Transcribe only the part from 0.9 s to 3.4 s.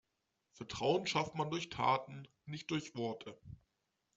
schafft man durch Taten, nicht durch Worte.